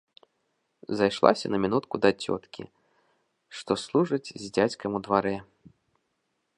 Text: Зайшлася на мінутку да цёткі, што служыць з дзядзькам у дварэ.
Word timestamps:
Зайшлася 1.01 1.47
на 1.55 1.59
мінутку 1.65 1.95
да 2.05 2.09
цёткі, 2.27 2.63
што 3.59 3.71
служыць 3.85 4.25
з 4.41 4.53
дзядзькам 4.57 4.91
у 5.01 5.07
дварэ. 5.09 5.37